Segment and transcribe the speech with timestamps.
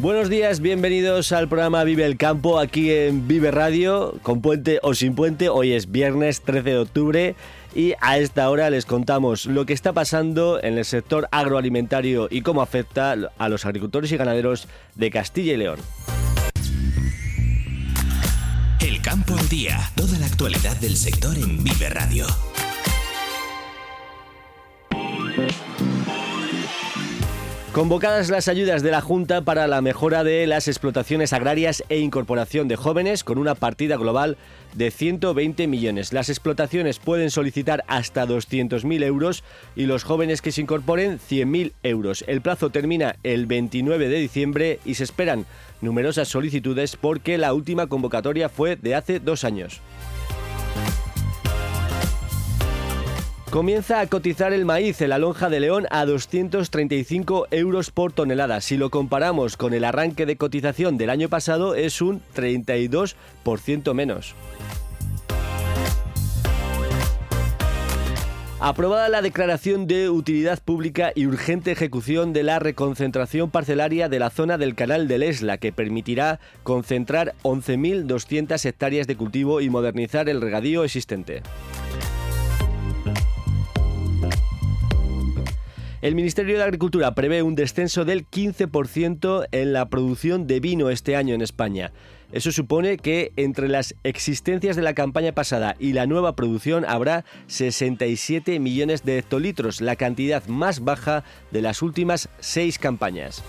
[0.00, 4.94] Buenos días, bienvenidos al programa Vive el Campo aquí en Vive Radio, con puente o
[4.94, 5.50] sin puente.
[5.50, 7.34] Hoy es viernes 13 de octubre
[7.74, 12.40] y a esta hora les contamos lo que está pasando en el sector agroalimentario y
[12.40, 15.78] cómo afecta a los agricultores y ganaderos de Castilla y León.
[18.80, 22.24] El campo al día, toda la actualidad del sector en Vive Radio.
[27.72, 32.66] Convocadas las ayudas de la Junta para la mejora de las explotaciones agrarias e incorporación
[32.66, 34.36] de jóvenes con una partida global
[34.74, 36.12] de 120 millones.
[36.12, 39.44] Las explotaciones pueden solicitar hasta 200.000 euros
[39.76, 42.24] y los jóvenes que se incorporen 100.000 euros.
[42.26, 45.46] El plazo termina el 29 de diciembre y se esperan
[45.80, 49.80] numerosas solicitudes porque la última convocatoria fue de hace dos años.
[53.50, 58.60] Comienza a cotizar el maíz en la lonja de León a 235 euros por tonelada.
[58.60, 64.36] Si lo comparamos con el arranque de cotización del año pasado, es un 32% menos.
[68.60, 74.30] Aprobada la declaración de utilidad pública y urgente ejecución de la reconcentración parcelaria de la
[74.30, 80.40] zona del canal del Esla, que permitirá concentrar 11.200 hectáreas de cultivo y modernizar el
[80.40, 81.42] regadío existente.
[86.02, 91.14] El Ministerio de Agricultura prevé un descenso del 15% en la producción de vino este
[91.14, 91.92] año en España.
[92.32, 97.26] Eso supone que entre las existencias de la campaña pasada y la nueva producción habrá
[97.48, 103.44] 67 millones de hectolitros, la cantidad más baja de las últimas seis campañas.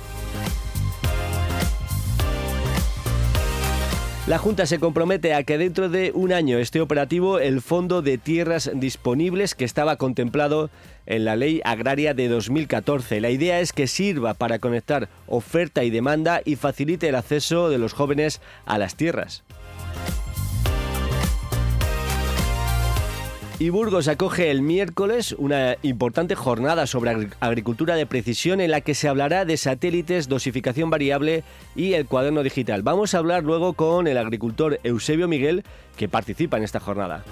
[4.28, 8.20] La Junta se compromete a que dentro de un año esté operativo el Fondo de
[8.20, 10.70] Tierras Disponibles que estaba contemplado
[11.08, 13.20] en la Ley Agraria de 2014.
[13.20, 17.80] La idea es que sirva para conectar oferta y demanda y facilite el acceso de
[17.80, 19.44] los jóvenes a las tierras.
[23.62, 28.96] Y Burgos acoge el miércoles una importante jornada sobre agricultura de precisión en la que
[28.96, 31.44] se hablará de satélites, dosificación variable
[31.76, 32.82] y el cuaderno digital.
[32.82, 35.64] Vamos a hablar luego con el agricultor Eusebio Miguel
[35.96, 37.24] que participa en esta jornada.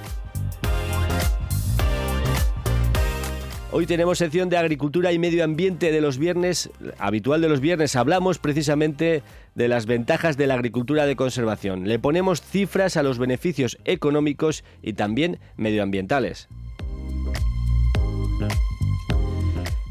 [3.71, 6.69] Hoy tenemos sección de agricultura y medio ambiente de los viernes,
[6.99, 7.95] habitual de los viernes.
[7.95, 9.23] Hablamos precisamente
[9.59, 11.85] de las ventajas de la agricultura de conservación.
[11.85, 16.47] Le ponemos cifras a los beneficios económicos y también medioambientales.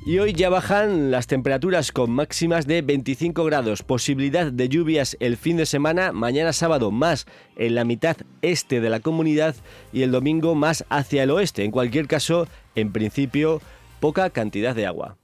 [0.06, 5.36] Y hoy ya bajan las temperaturas con máximas de 25 grados, posibilidad de lluvias el
[5.36, 9.54] fin de semana, mañana sábado más en la mitad este de la comunidad
[9.92, 11.64] y el domingo más hacia el oeste.
[11.64, 13.60] En cualquier caso, en principio,
[14.00, 15.17] poca cantidad de agua.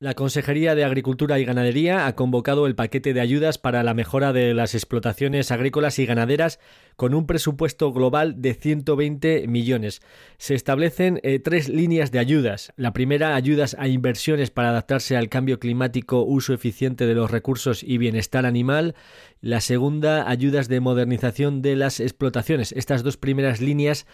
[0.00, 4.32] La Consejería de Agricultura y Ganadería ha convocado el paquete de ayudas para la mejora
[4.32, 6.58] de las explotaciones agrícolas y ganaderas
[6.96, 10.02] con un presupuesto global de 120 millones.
[10.36, 12.72] Se establecen eh, tres líneas de ayudas.
[12.76, 17.84] La primera, ayudas a inversiones para adaptarse al cambio climático, uso eficiente de los recursos
[17.84, 18.96] y bienestar animal.
[19.40, 22.72] La segunda, ayudas de modernización de las explotaciones.
[22.72, 24.06] Estas dos primeras líneas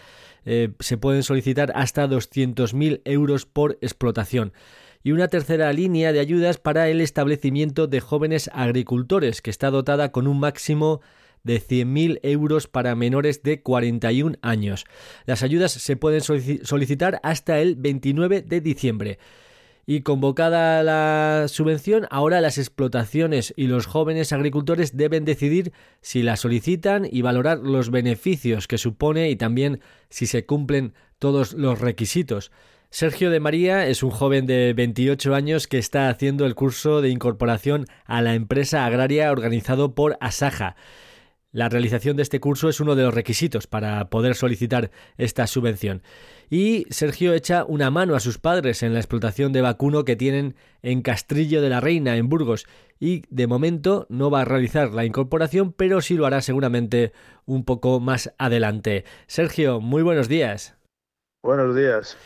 [0.45, 4.53] eh, se pueden solicitar hasta 200.000 euros por explotación
[5.03, 10.11] y una tercera línea de ayudas para el establecimiento de jóvenes agricultores, que está dotada
[10.11, 11.01] con un máximo
[11.43, 14.85] de 100.000 euros para menores de 41 años.
[15.25, 19.19] Las ayudas se pueden solicitar hasta el 29 de diciembre.
[19.87, 26.37] Y convocada la subvención, ahora las explotaciones y los jóvenes agricultores deben decidir si la
[26.37, 32.51] solicitan y valorar los beneficios que supone y también si se cumplen todos los requisitos.
[32.93, 37.07] Sergio de María es un joven de 28 años que está haciendo el curso de
[37.07, 40.75] incorporación a la empresa agraria organizado por Asaja.
[41.53, 46.03] la realización de este curso es uno de los requisitos para poder solicitar esta subvención.
[46.49, 50.55] Y Sergio echa una mano a sus padres en la explotación de vacuno que tienen
[50.81, 52.67] en Castrillo de la Reina, en Burgos,
[52.99, 57.13] y de momento no va a realizar la incorporación, pero sí lo hará seguramente
[57.45, 59.05] un poco más adelante.
[59.27, 60.75] Sergio, muy buenos días.
[61.41, 62.17] Buenos días.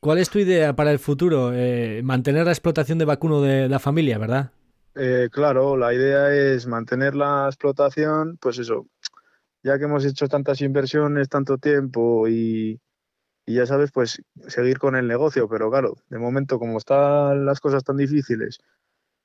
[0.00, 1.52] ¿Cuál es tu idea para el futuro?
[1.52, 4.50] Eh, mantener la explotación de vacuno de la familia, ¿verdad?
[4.94, 8.86] Eh, claro, la idea es mantener la explotación, pues eso,
[9.62, 12.80] ya que hemos hecho tantas inversiones, tanto tiempo y,
[13.46, 17.84] ya sabes, pues seguir con el negocio, pero claro, de momento como están las cosas
[17.84, 18.58] tan difíciles,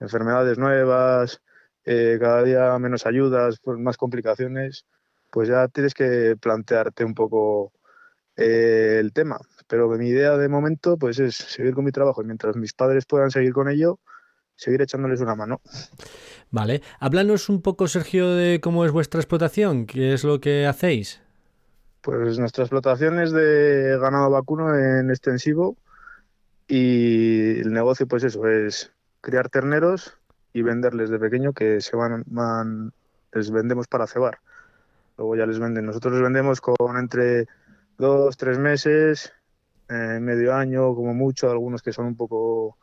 [0.01, 1.41] enfermedades nuevas,
[1.85, 4.85] eh, cada día menos ayudas, pues más complicaciones,
[5.31, 7.71] pues ya tienes que plantearte un poco
[8.37, 9.39] eh, el tema.
[9.67, 13.05] Pero mi idea de momento pues es seguir con mi trabajo y mientras mis padres
[13.05, 13.99] puedan seguir con ello,
[14.55, 15.61] seguir echándoles una mano.
[16.51, 16.81] Vale.
[16.99, 21.21] Háblanos un poco, Sergio, de cómo es vuestra explotación, qué es lo que hacéis.
[22.01, 25.75] Pues nuestra explotación es de ganado vacuno en extensivo
[26.67, 28.91] y el negocio, pues eso, es
[29.21, 30.15] criar terneros
[30.53, 32.93] y venderles de pequeño que se van, van
[33.33, 34.39] les vendemos para cebar.
[35.17, 35.85] Luego ya les venden.
[35.85, 37.47] Nosotros les vendemos con entre
[37.97, 39.33] dos, tres meses,
[39.89, 42.77] eh, medio año, como mucho, algunos que son un poco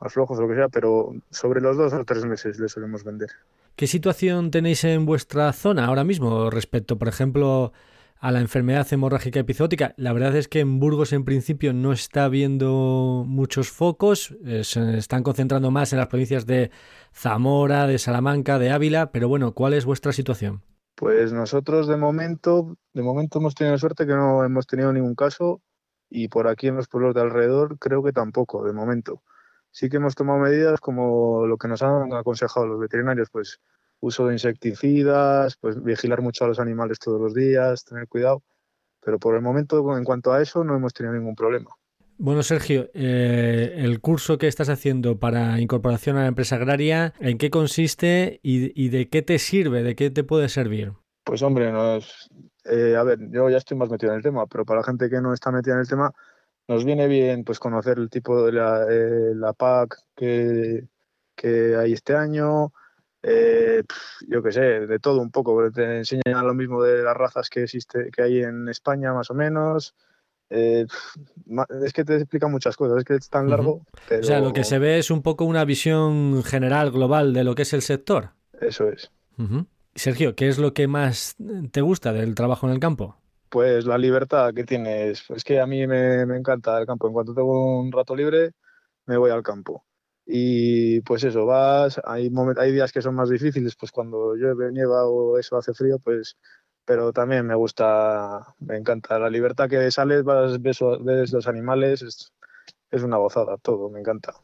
[0.00, 3.04] más flojos o lo que sea, pero sobre los dos o tres meses le solemos
[3.04, 3.30] vender.
[3.76, 7.72] ¿Qué situación tenéis en vuestra zona ahora mismo respecto, por ejemplo,
[8.20, 9.94] a la enfermedad hemorrágica epizótica?
[9.96, 14.96] La verdad es que en Burgos en principio no está habiendo muchos focos, eh, se
[14.96, 16.70] están concentrando más en las provincias de
[17.12, 20.62] Zamora, de Salamanca, de Ávila, pero bueno, ¿cuál es vuestra situación?
[20.96, 25.60] Pues nosotros de momento, de momento hemos tenido suerte que no hemos tenido ningún caso
[26.08, 29.22] y por aquí en los pueblos de alrededor creo que tampoco, de momento
[29.72, 33.60] sí que hemos tomado medidas como lo que nos han aconsejado los veterinarios, pues
[34.00, 38.44] uso de insecticidas, pues vigilar mucho a los animales todos los días, tener cuidado.
[39.00, 41.70] Pero por el momento, en cuanto a eso, no hemos tenido ningún problema.
[42.16, 47.38] Bueno, Sergio, eh, el curso que estás haciendo para incorporación a la empresa agraria, ¿en
[47.38, 50.92] qué consiste y, de qué te sirve, de qué te puede servir?
[51.24, 51.72] Pues hombre,
[52.64, 55.10] eh, a ver, yo ya estoy más metido en el tema, pero para la gente
[55.10, 56.12] que no está metida en el tema,
[56.68, 60.86] nos viene bien pues conocer el tipo de la, eh, la PAC que,
[61.34, 62.72] que, hay este año,
[63.22, 63.82] eh,
[64.28, 67.64] yo qué sé, de todo un poco, te enseñan lo mismo de las razas que
[67.64, 69.94] existe, que hay en España más o menos.
[70.56, 70.86] Eh,
[71.84, 73.84] es que te explica muchas cosas, es que es tan largo.
[74.08, 77.56] O sea, lo que se ve es un poco una visión general, global de lo
[77.56, 78.30] que es el sector.
[78.60, 79.10] Eso es.
[79.96, 81.36] Sergio, ¿qué es lo que más
[81.72, 83.16] te gusta del trabajo en el campo?
[83.48, 85.28] Pues la libertad que tienes.
[85.30, 87.08] Es que a mí me, encanta el campo.
[87.08, 88.52] En cuanto tengo un rato libre,
[89.06, 89.84] me voy al campo.
[90.24, 95.04] Y pues eso, vas, hay, hay días que son más difíciles, pues cuando llueve, nieva
[95.06, 96.38] o eso hace frío, pues,
[96.84, 100.80] pero también me gusta, me encanta la libertad que sales, vas, ves,
[101.32, 104.34] los animales, es, una gozada, todo, me encanta.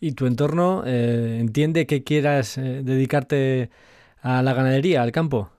[0.00, 3.70] ¿Y tu entorno eh, entiende que quieras eh, dedicarte
[4.22, 5.50] a la ganadería, al campo?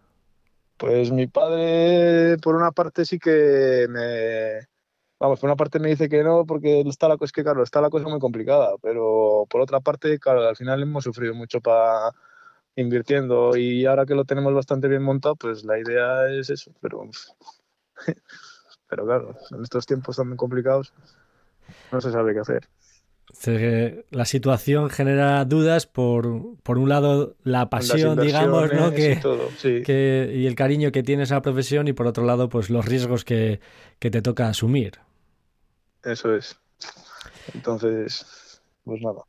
[0.77, 4.67] Pues mi padre, por una parte, sí que me.
[5.19, 7.61] Vamos, por una parte me dice que no, porque está la cosa, es que claro,
[7.61, 11.61] está la cosa muy complicada, pero por otra parte, claro, al final hemos sufrido mucho
[11.61, 12.11] para
[12.75, 17.09] invirtiendo y ahora que lo tenemos bastante bien montado, pues la idea es eso, pero,
[18.89, 20.93] pero claro, en estos tiempos tan complicados
[21.91, 22.67] no se sabe qué hacer
[24.09, 28.91] la situación genera dudas por, por un lado la pasión, digamos, ¿no?
[28.91, 32.85] Que, y, el cariño que tienes a la profesión y por otro lado pues los
[32.85, 33.59] riesgos que,
[33.99, 34.99] te toca asumir.
[36.03, 36.59] Eso es.
[37.53, 39.21] Entonces, pues nada.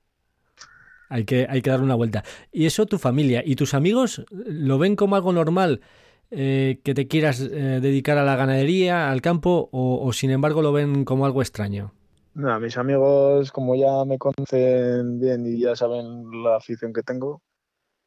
[1.13, 2.25] Hay que, hay que dar una vuelta.
[2.51, 5.81] ¿Y eso tu familia y tus amigos lo ven como algo normal?
[6.31, 10.73] Eh, que te quieras eh, dedicar a la ganadería, al campo, o sin embargo lo
[10.73, 11.93] ven como algo extraño?
[12.35, 17.43] No, mis amigos, como ya me conocen bien y ya saben la afición que tengo,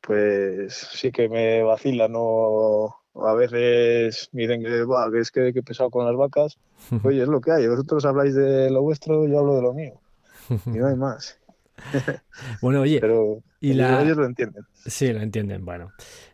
[0.02, 2.96] pues sí que me vacilan, ¿no?
[3.14, 4.86] A veces me dicen que,
[5.20, 6.58] es que, he pesado con las vacas.
[7.04, 7.68] Oye, es lo que hay.
[7.68, 10.02] Vosotros habláis de lo vuestro, yo hablo de lo mío.
[10.50, 11.40] Y no hay más.
[12.62, 13.00] bueno, oye.
[13.00, 14.63] Pero y ellos lo entienden.
[14.86, 15.65] Sí, lo entienden.
[15.65, 15.91] Bueno,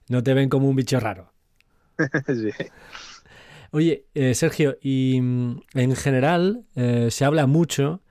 [0.10, 1.32] no te ven como un bicho raro.
[2.28, 2.52] sí.
[3.72, 8.02] Oye, eh, Sergio, y mm, en general eh, se habla mucho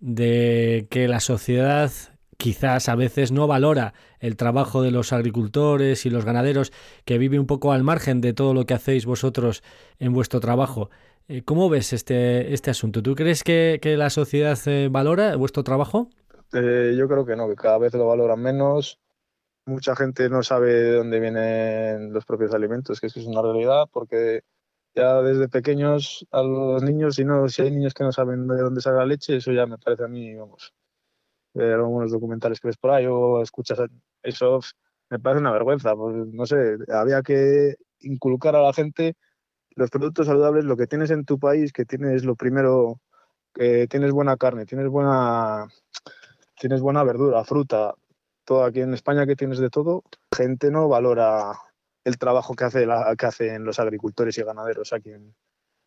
[0.00, 1.92] de que la sociedad
[2.38, 6.72] quizás a veces no valora el trabajo de los agricultores y los ganaderos,
[7.04, 9.62] que vive un poco al margen de todo lo que hacéis vosotros
[9.98, 10.88] en vuestro trabajo.
[11.26, 13.02] Eh, ¿Cómo ves este, este asunto?
[13.02, 14.58] ¿Tú crees que, la sociedad
[14.90, 16.08] valora vuestro trabajo?
[16.52, 19.00] Yo creo que no, que cada vez lo valoran menos.
[19.66, 23.86] mucha gente no sabe de dónde vienen los propios alimentos, que eso es una realidad,
[23.92, 24.42] porque
[24.94, 28.56] ya desde pequeños a los niños, si no, si hay niños que no saben de
[28.56, 30.74] dónde sale la leche, eso ya me parece a mí, vamos,
[31.54, 33.80] ver algunos documentales que ves por ahí o escuchas
[34.22, 34.60] eso,
[35.10, 35.94] me parece una vergüenza.
[35.94, 39.14] Pues, no sé, había que inculcar a la gente
[39.76, 43.00] los productos saludables, lo que tienes en tu país, que tienes lo primero,
[43.54, 45.68] que tienes buena carne, tienes buena,
[46.58, 47.94] tienes buena verdura, fruta,
[48.44, 50.02] todo aquí en España que tienes de todo,
[50.34, 51.52] gente no valora
[52.04, 55.34] el trabajo que, hace la, que hacen los agricultores y ganaderos aquí en,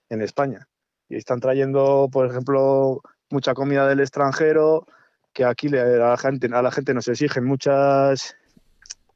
[0.09, 0.67] en España.
[1.09, 4.85] Y están trayendo, por ejemplo, mucha comida del extranjero,
[5.33, 8.35] que aquí a la gente, a la gente nos exigen muchas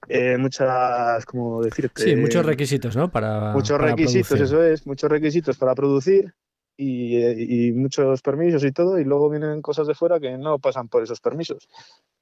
[0.07, 2.03] eh, muchas, como decirte?
[2.03, 3.09] Sí, muchos requisitos, ¿no?
[3.09, 6.33] Para, muchos requisitos, eso es, muchos requisitos para producir
[6.77, 10.87] y, y, muchos permisos y todo, y luego vienen cosas de fuera que no pasan
[10.89, 11.67] por esos permisos.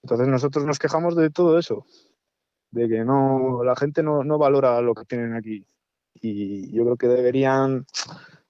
[0.04, 1.86] Entonces nosotros nos quejamos de todo eso,
[2.72, 5.66] de que no, la gente no, no valora lo que tienen aquí.
[6.16, 7.86] Y yo creo que deberían,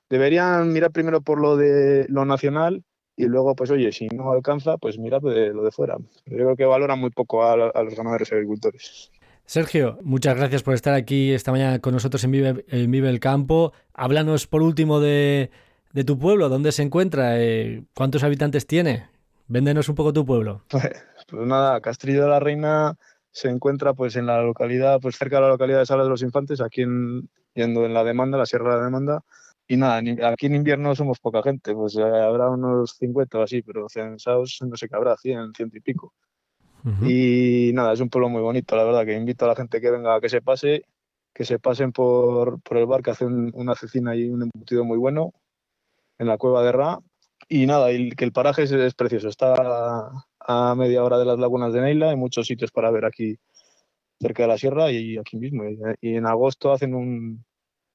[0.10, 2.84] deberían mirar primero por lo de lo nacional
[3.16, 5.98] y luego, pues oye, si no alcanza, pues mira de lo de fuera.
[6.26, 9.12] Yo creo que valoran muy poco a, los ganaderos y agricultores.
[9.46, 13.74] Sergio, muchas gracias por estar aquí esta mañana con nosotros en Vive, Vive el Campo.
[13.94, 15.52] Háblanos por último de,
[15.94, 19.08] de tu pueblo, dónde se encuentra, eh, cuántos habitantes tiene.
[19.48, 20.64] Véndenos un poco tu pueblo.
[20.70, 20.92] Pues,
[21.30, 22.98] pues, nada, Castrillo de la Reina
[23.32, 26.22] se encuentra pues en la localidad, pues cerca de la localidad de Sala de los
[26.22, 29.24] Infantes, aquí en, yendo en la demanda, la Sierra de la Demanda,
[29.68, 33.62] y nada, aquí en invierno somos poca gente, pues eh, habrá unos 50 o así,
[33.62, 36.14] pero censados no sé qué habrá, 100, ciento y pico.
[37.02, 39.90] Y nada, es un pueblo muy bonito, la verdad, que invito a la gente que
[39.90, 40.84] venga a que se pase,
[41.34, 44.98] que se pasen por, por el bar, que hacen una cecina y un embutido muy
[44.98, 45.34] bueno
[46.20, 47.00] en la cueva de Ra.
[47.50, 51.74] Y nada, y que el paraje es, precioso, está a, media hora de las lagunas
[51.74, 53.38] de Neila, hay muchos sitios para ver aquí
[54.20, 55.64] cerca de la sierra y aquí mismo.
[56.00, 57.44] y en agosto hacen un,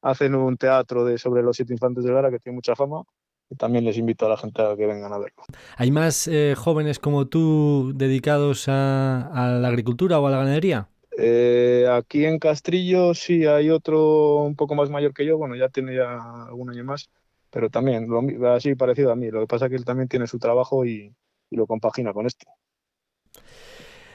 [0.03, 3.03] hacen un teatro de sobre los siete infantes de Lara que tiene mucha fama
[3.51, 5.43] y también les invito a la gente a que vengan a verlo.
[5.77, 10.89] ¿Hay más eh, jóvenes como tú dedicados a, la agricultura o a la ganadería?
[11.17, 15.69] Eh, aquí en Castrillo sí hay otro un poco más mayor que yo, bueno, ya
[15.69, 17.11] tiene ya algún año más,
[17.50, 19.31] pero también lo, así parecido a mí.
[19.31, 21.14] Lo que pasa es que él también tiene su trabajo y,
[21.50, 22.47] lo compagina con esto.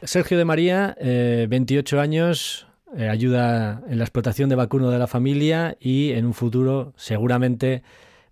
[0.03, 5.07] Sergio de María, 28 eh, años, eh, ayuda en la explotación de vacuno de la
[5.07, 7.81] familia y en un futuro seguramente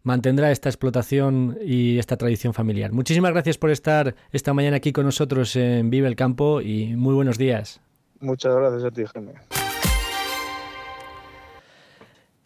[0.03, 2.91] mantendrá esta explotación y esta tradición familiar.
[2.91, 7.15] Muchísimas gracias por estar esta mañana aquí con nosotros en Vive el Campo y muy
[7.15, 7.81] buenos días.
[8.20, 9.61] Muchas gracias a ti, Jaime.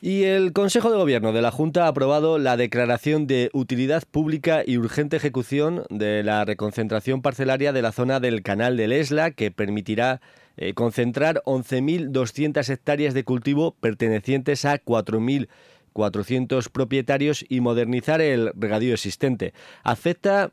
[0.05, 4.61] Y el Consejo de Gobierno de la Junta ha aprobado la declaración de utilidad pública
[4.63, 9.49] y urgente ejecución de la reconcentración parcelaria de la zona del Canal del Esla, que
[9.49, 10.21] permitirá
[10.57, 19.55] eh, concentrar 11.200 hectáreas de cultivo pertenecientes a 4.400 propietarios y modernizar el regadío existente.
[19.83, 20.51] Afecta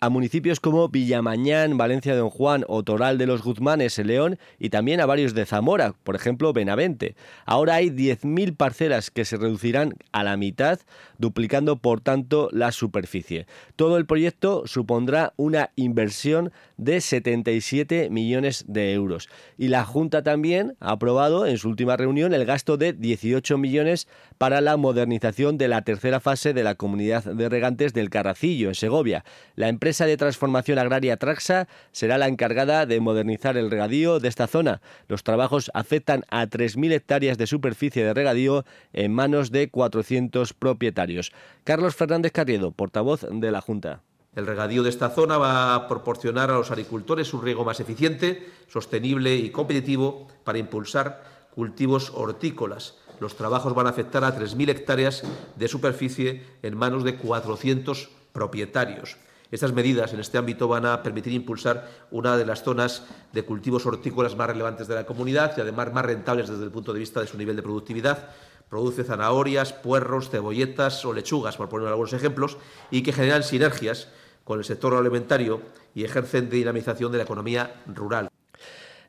[0.00, 4.38] a municipios como Villamañán, Valencia de Don Juan o Toral de los Guzmanes en León
[4.58, 7.16] y también a varios de Zamora, por ejemplo Benavente.
[7.46, 10.80] Ahora hay 10.000 parcelas que se reducirán a la mitad,
[11.18, 13.46] duplicando por tanto la superficie.
[13.76, 19.28] Todo el proyecto supondrá una inversión de 77 millones de euros.
[19.56, 24.08] Y la Junta también ha aprobado en su última reunión el gasto de 18 millones
[24.38, 28.74] para la modernización de la tercera fase de la comunidad de regantes del Carracillo, en
[28.74, 29.24] Segovia.
[29.54, 34.80] La de transformación agraria Traxa será la encargada de modernizar el regadío de esta zona.
[35.06, 41.30] Los trabajos afectan a 3.000 hectáreas de superficie de regadío en manos de 400 propietarios.
[41.62, 44.02] Carlos Fernández Carriedo, portavoz de la Junta.
[44.34, 48.50] El regadío de esta zona va a proporcionar a los agricultores un riego más eficiente,
[48.66, 51.22] sostenible y competitivo para impulsar
[51.54, 52.96] cultivos hortícolas.
[53.20, 55.22] Los trabajos van a afectar a 3.000 hectáreas
[55.54, 59.16] de superficie en manos de 400 propietarios.
[59.50, 63.86] Estas medidas en este ámbito van a permitir impulsar una de las zonas de cultivos
[63.86, 67.20] hortícolas más relevantes de la comunidad y además más rentables desde el punto de vista
[67.20, 68.30] de su nivel de productividad.
[68.68, 72.56] Produce zanahorias, puerros, cebolletas o lechugas, por poner algunos ejemplos,
[72.90, 74.08] y que generan sinergias
[74.42, 75.62] con el sector alimentario
[75.94, 78.28] y ejercen dinamización de la economía rural.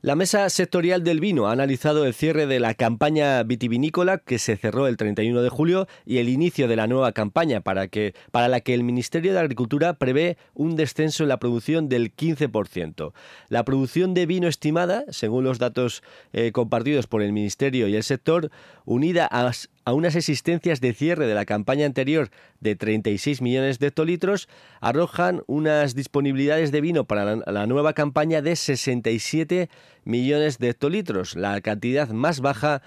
[0.02, 4.56] La mesa sectorial del vino ha analizado el cierre de la campaña vitivinícola que se
[4.56, 8.48] cerró el 31 de julio y el inicio de la nueva campaña para, que, para
[8.48, 13.12] la que el Ministerio de Agricultura prevé un descenso en la producción del 15%.
[13.50, 18.04] La producción de vino estimada, según los datos eh, compartidos por el Ministerio y el
[18.04, 18.52] sector,
[18.86, 19.52] unida a,
[19.88, 22.30] a unas existencias de cierre de la campaña anterior
[22.60, 24.50] de 36 millones de hectolitros,
[24.82, 29.70] arrojan unas disponibilidades de vino para la, nueva campaña de 67
[30.04, 32.82] millones de hectolitros, la cantidad más baja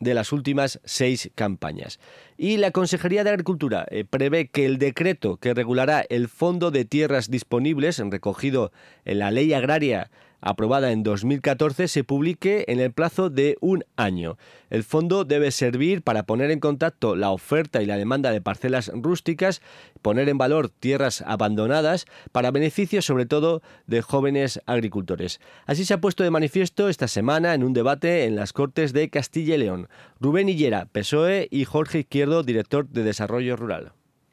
[0.00, 1.98] de las últimas seis campañas.
[2.36, 6.84] Y la Consejería de Agricultura eh, prevé que el decreto que regulará el Fondo de
[6.84, 8.70] Tierras Disponibles, recogido
[9.06, 14.36] en la Ley Agraria aprobada en 2014, se publique en el plazo de un año.
[14.70, 18.90] El fondo debe servir para poner en contacto la oferta y la demanda de parcelas
[18.94, 19.62] rústicas,
[20.02, 25.40] poner en valor tierras abandonadas, para beneficio sobre todo de jóvenes agricultores.
[25.66, 29.10] Así se ha puesto de manifiesto esta semana en un debate en las Cortes de
[29.10, 29.88] Castilla y León.
[30.20, 33.92] Rubén Hillera, PSOE, y Jorge Izquierdo, director de Desarrollo Rural.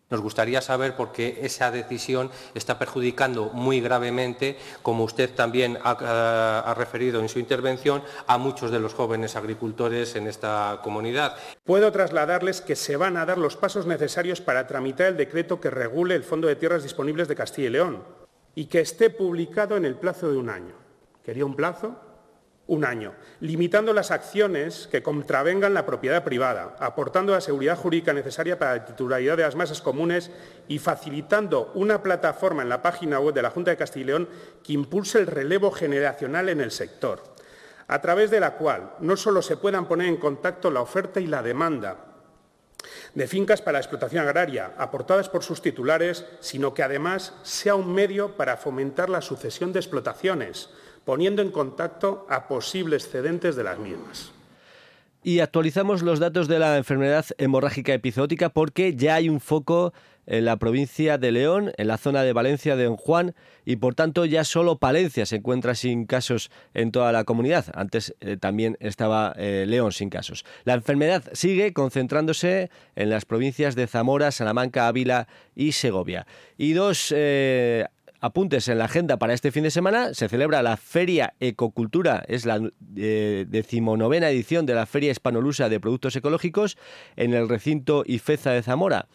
[0.10, 6.74] Nos gustaría saber por qué esa decisión está perjudicando muy gravemente, como usted también ha,
[6.78, 11.36] referido en su intervención, a muchos de los jóvenes agricultores en esta comunidad.
[11.64, 15.72] Puedo trasladarles que se van a dar los pasos necesarios para tramitar el decreto que
[15.72, 18.04] regule el Fondo de Tierras Disponibles de Castilla y León
[18.54, 20.76] y que esté publicado en el plazo de un año.
[21.24, 22.05] ¿Quería un plazo?
[22.68, 28.58] Un año, limitando las acciones que contravengan la propiedad privada, aportando la seguridad jurídica necesaria
[28.58, 30.32] para la titularidad de las masas comunes
[30.68, 34.30] y facilitando una plataforma en la página web de la Junta de Castilla y León
[34.64, 37.22] que impulse el relevo generacional en el sector,
[37.88, 41.28] a través de la cual no solo se puedan poner en contacto la oferta y
[41.28, 41.98] la demanda
[43.14, 47.94] de fincas para la explotación agraria aportadas por sus titulares, sino que además sea un
[47.94, 50.70] medio para fomentar la sucesión de explotaciones,
[51.06, 54.32] poniendo en contacto a posibles cedentes de las mismas.
[55.24, 59.92] Y actualizamos los datos de la enfermedad hemorrágica epizootica porque ya hay un foco
[60.28, 63.96] en la provincia de León, en la zona de Valencia de Don Juan, y por
[63.96, 67.66] tanto ya solo Palencia se encuentra sin casos en toda la comunidad.
[67.74, 70.46] Antes eh, también estaba eh, León sin casos.
[70.64, 76.28] La enfermedad sigue concentrándose en las provincias de Zamora, Salamanca, Ávila y Segovia.
[76.58, 77.86] Y dos eh,
[78.20, 80.14] apuntes en la agenda para este fin de semana.
[80.14, 82.60] Se celebra la Feria Ecocultura, es la
[82.96, 86.78] eh, decimonovena edición de la Feria Hispanolusa de Productos Ecológicos
[87.16, 89.08] en el recinto IFEZA de Zamora.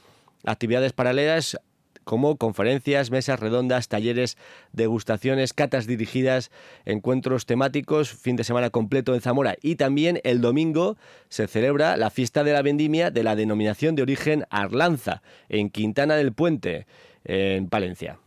[0.45, 1.59] Actividades paralelas
[2.05, 4.37] como conferencias, mesas redondas, talleres,
[4.73, 6.51] degustaciones, catas dirigidas,
[6.85, 9.57] encuentros temáticos, fin de semana completo en Zamora.
[9.63, 10.97] Y también el domingo
[11.29, 16.17] se celebra la fiesta de la vendimia de la denominación de origen Arlanza, en Quintana
[16.17, 16.87] del Puente,
[17.25, 18.19] en Palencia.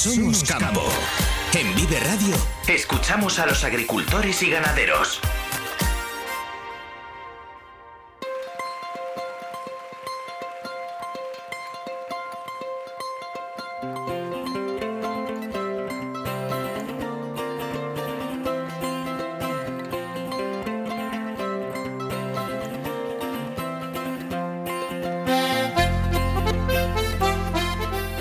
[0.00, 0.82] Somos Campo.
[1.52, 2.34] En Vive Radio
[2.66, 5.20] escuchamos a los agricultores y ganaderos.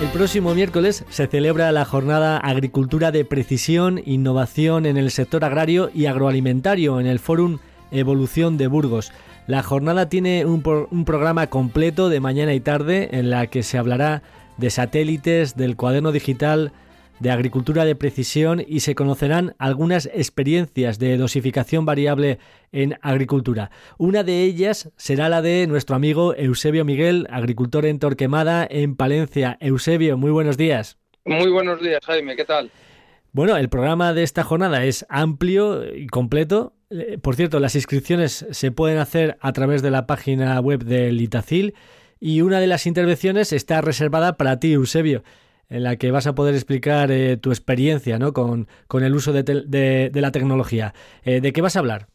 [0.02, 5.92] El próximo miércoles se celebra la jornada Agricultura de Precisión, Innovación en el sector agrario
[5.94, 7.60] y agroalimentario en el Fórum
[7.92, 9.12] Evolución de Burgos.
[9.46, 13.78] La jornada tiene un, un, programa completo de mañana y tarde en la que se
[13.78, 14.22] hablará
[14.56, 16.72] de satélites, del cuaderno digital,
[17.20, 22.40] de agricultura de precisión y se conocerán algunas experiencias de dosificación variable
[22.72, 23.72] en agricultura.
[23.98, 29.58] Una de ellas será la de nuestro amigo Eusebio Miguel, agricultor en Torquemada, en Palencia.
[29.60, 30.98] Eusebio, muy buenos días.
[31.26, 32.72] Muy buenos días, Jaime, ¿qué tal?
[33.32, 36.74] Bueno, el programa de esta jornada es amplio y completo.
[36.90, 41.22] Eh, por cierto, las inscripciones se pueden hacer a través de la página web del
[41.22, 41.76] Itacil
[42.20, 45.24] y una de las intervenciones está reservada para ti, Eusebio
[45.70, 48.34] en la que vas a poder explicar eh, tu experiencia ¿no?
[48.34, 50.94] con, el uso de, la tecnología.
[51.24, 52.08] Eh, ¿De qué vas a hablar?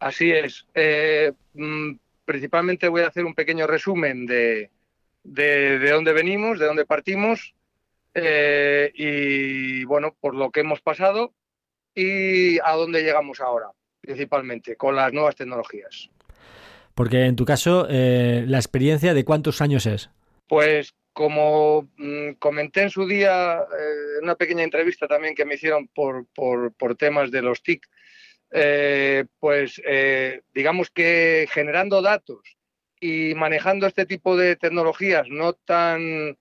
[0.00, 0.66] Así es.
[0.74, 1.92] Eh, mm,
[2.24, 4.70] principalmente voy a hacer un pequeño resumen de,
[5.22, 7.54] de, dónde venimos, de dónde partimos
[8.12, 11.32] y, bueno, por lo que hemos pasado
[11.94, 13.68] y a dónde llegamos ahora,
[14.00, 16.10] principalmente, con las nuevas tecnologías.
[16.94, 20.10] Porque en tu caso, ¿la experiencia de cuántos años es?
[20.48, 25.54] Pues como mm, comenté en su día, eh, en una pequeña entrevista también que me
[25.54, 27.86] hicieron por, por, temas de los TIC,
[28.52, 32.56] eh, pues eh, digamos que generando datos
[33.00, 36.36] y manejando este tipo de tecnologías, no tan,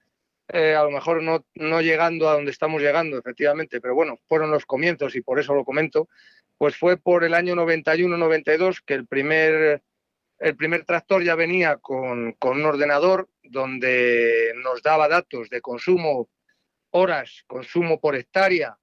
[0.51, 4.65] a lo mejor no, no llegando a donde estamos llegando, efectivamente, pero bueno, fueron los
[4.65, 6.09] comienzos y por eso lo comento,
[6.57, 9.81] pues fue por el año 91-92 que el primer
[10.39, 16.29] el primer tractor ya venía con, un ordenador donde nos daba datos de consumo,
[16.91, 18.77] horas, consumo por hectárea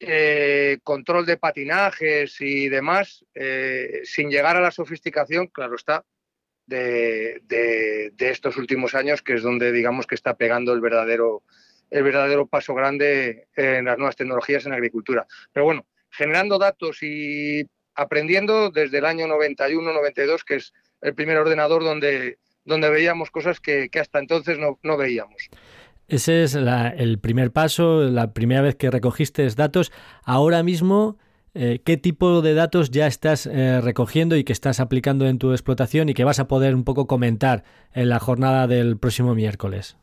[0.00, 6.04] eh, control de patinajes y demás, eh, sin llegar a la sofisticación, claro está,
[6.66, 7.42] de,
[8.18, 11.42] estos últimos años, que es donde digamos que está pegando el verdadero,
[11.90, 15.26] el verdadero paso grande en las nuevas tecnologías en agricultura.
[15.52, 17.66] Pero bueno, generando datos y
[17.98, 23.90] aprendiendo desde el año 91-92, que es el primer ordenador donde, donde veíamos cosas que,
[24.00, 25.50] hasta entonces no, no veíamos.
[26.06, 29.92] Ese es el primer paso, la primera vez que recogiste datos.
[30.24, 31.18] Ahora mismo,
[31.54, 35.50] eh, ¿qué tipo de datos ya estás eh, recogiendo y que estás aplicando en tu
[35.50, 39.96] explotación y que vas a poder un poco comentar en la jornada del próximo miércoles?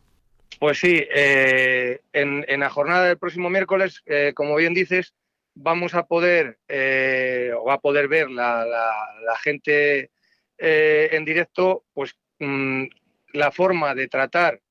[0.60, 4.04] Pues sí, eh, en, la jornada del próximo miércoles,
[4.36, 5.14] como bien dices,
[5.56, 6.60] vamos a poder
[7.58, 8.66] o va a poder ver la,
[9.44, 10.12] gente
[10.58, 12.86] en directo, pues mm,
[13.34, 14.62] la forma de tratar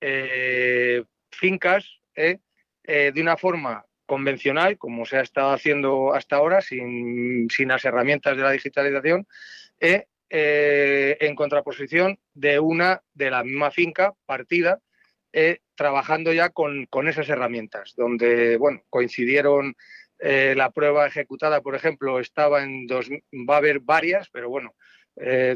[0.00, 2.38] eh, fincas eh,
[2.82, 8.36] eh, de una forma convencional, como se ha estado haciendo hasta ahora, sin, las herramientas
[8.36, 9.26] de la digitalización,
[9.78, 14.80] en contraposición de una de la misma finca partida,
[15.76, 19.76] trabajando ya con, esas herramientas, donde bueno, coincidieron
[20.22, 24.74] la prueba ejecutada, por ejemplo, estaba en dos, va a haber varias, pero bueno,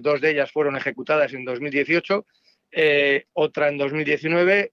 [0.01, 2.27] dos de ellas fueron ejecutadas en 2018
[2.73, 4.73] eh, otra en 2019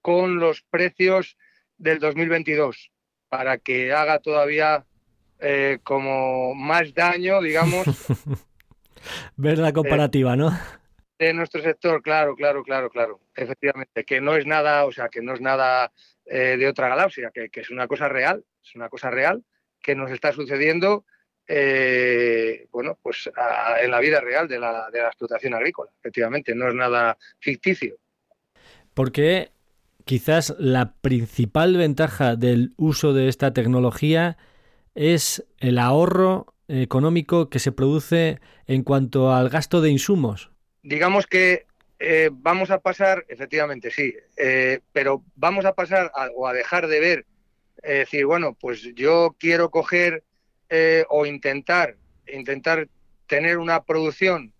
[0.00, 1.36] con los precios
[1.76, 2.92] del 2022
[3.28, 4.84] para que haga todavía
[5.40, 7.84] eh, como más daño, digamos.
[9.36, 10.56] Ver la comparativa, ¿no?
[11.22, 15.22] De nuestro sector, claro, claro, claro, claro, efectivamente, que no es nada, o sea, que
[15.22, 15.92] no es nada
[16.26, 19.44] eh, de otra galaxia, que, es una cosa real, es una cosa real
[19.80, 21.04] que nos está sucediendo
[21.46, 23.30] eh, bueno, pues
[23.80, 27.98] en la vida real de la, de la explotación agrícola, efectivamente, no es nada ficticio.
[28.92, 29.52] Porque
[30.04, 34.38] quizás la principal ventaja del uso de esta tecnología
[34.96, 40.51] es el ahorro económico que se produce en cuanto al gasto de insumos.
[40.82, 41.66] Digamos que
[41.98, 47.00] eh, vamos a pasar, efectivamente sí, eh, pero vamos a pasar o a dejar de
[47.00, 47.26] ver,
[47.82, 50.22] decir, bueno, pues yo quiero coger
[50.74, 52.88] eh, o intentar, intentar
[53.26, 54.54] tener una producción,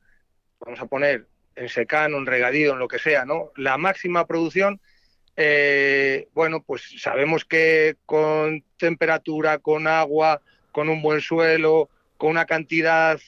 [0.60, 3.50] vamos a poner en secano, en regadío, en lo que sea, ¿no?
[3.56, 4.78] La máxima producción,
[5.38, 12.44] eh, bueno, pues sabemos que con temperatura, con agua, con un buen suelo, con una
[12.44, 13.18] cantidad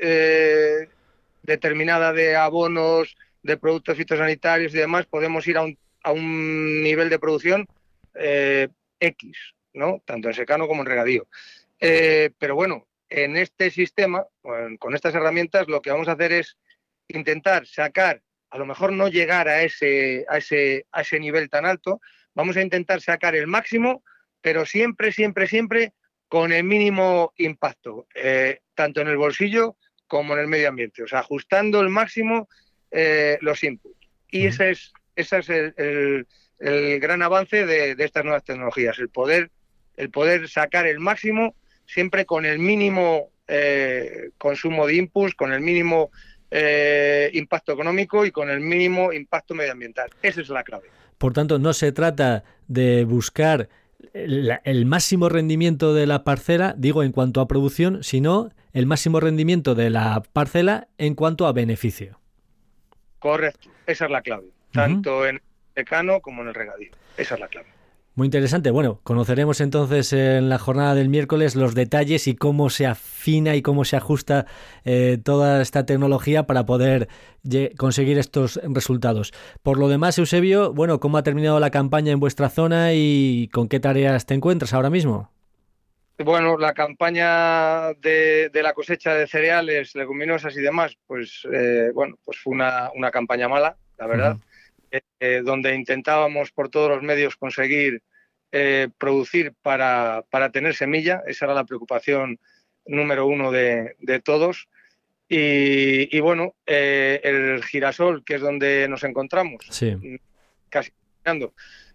[0.00, 0.88] eh,
[1.42, 7.08] determinada de abonos, de productos fitosanitarios y demás, podemos ir a un, a un nivel
[7.08, 7.66] de producción
[8.14, 10.02] X, ¿no?
[10.04, 11.26] Tanto en secano como en regadío.
[11.80, 14.24] Eh, pero bueno, en este sistema,
[14.78, 16.56] con estas herramientas, lo que vamos a hacer es
[17.08, 21.66] intentar sacar, a lo mejor no llegar a ese, a ese, a ese nivel tan
[21.66, 22.00] alto,
[22.34, 24.04] vamos a intentar sacar el máximo,
[24.40, 25.92] pero siempre, siempre, siempre
[26.28, 29.76] con el mínimo impacto, eh, tanto en el bolsillo
[30.12, 32.46] como en el medio ambiente, o sea, ajustando el máximo
[32.90, 33.96] eh, los inputs.
[34.28, 36.26] Y ese es, ese es el,
[37.00, 39.50] gran avance de, de, estas nuevas tecnologías, el poder,
[39.96, 41.54] el poder sacar el máximo
[41.86, 46.10] siempre con el mínimo eh, consumo de inputs, con el mínimo
[46.50, 50.10] eh, impacto económico y con el mínimo impacto medioambiental.
[50.20, 50.88] Esa es la clave.
[51.16, 53.70] Por tanto, no se trata de buscar
[54.12, 59.74] el, máximo rendimiento de la parcela, digo en cuanto a producción, sino el máximo rendimiento
[59.74, 62.18] de la parcela en cuanto a beneficio.
[63.18, 65.42] Correcto, esa es la clave, tanto en el
[65.74, 66.90] secano como en el regadío.
[67.16, 67.68] Esa es la clave.
[68.14, 68.70] Muy interesante.
[68.70, 73.62] Bueno, conoceremos entonces en la jornada del miércoles los detalles y cómo se afina y
[73.62, 74.44] cómo se ajusta
[74.84, 77.08] eh, toda esta tecnología para poder
[77.78, 79.32] conseguir estos resultados.
[79.62, 83.68] Por lo demás, Eusebio, bueno, ¿cómo ha terminado la campaña en vuestra zona y con
[83.68, 85.30] qué tareas te encuentras ahora mismo?
[86.18, 92.38] Bueno, la campaña de, la cosecha de cereales, leguminosas y demás, pues eh, bueno, pues
[92.38, 94.36] fue una, campaña mala, la verdad.
[95.20, 98.02] Eh, donde intentábamos por todos los medios conseguir
[98.50, 101.22] eh, producir para, tener semilla.
[101.26, 102.38] Esa era la preocupación
[102.84, 104.68] número uno de, todos.
[105.28, 109.64] Y, bueno, eh, el girasol, que es donde nos encontramos,
[110.68, 110.92] casi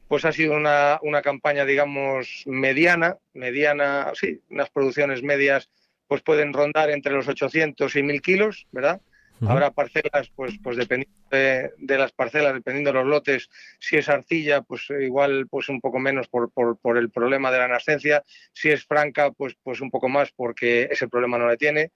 [0.07, 5.69] pues ha sido una, una, campaña, digamos, mediana, mediana, sí, unas producciones medias,
[6.07, 9.01] pues pueden rondar entre los 800 y 1000 kilos, ¿verdad?
[9.45, 14.61] Habrá parcelas, pues, pues dependiendo de, las parcelas, dependiendo de los lotes, si es arcilla,
[14.61, 18.85] pues igual pues un poco menos por, por, el problema de la nascencia, si es
[18.85, 21.91] franca, pues, pues un poco más porque ese problema no le tiene.